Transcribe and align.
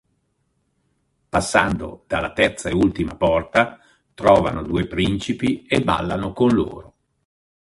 Passando 1.29 2.05
dalla 2.07 2.33
terza 2.33 2.69
e 2.69 2.73
ultima 2.73 3.15
porta 3.15 3.77
trovano 4.15 4.63
due 4.63 4.87
principi 4.87 5.63
e 5.67 5.81
ballano 5.83 6.33
con 6.33 6.49
loro. 6.55 6.93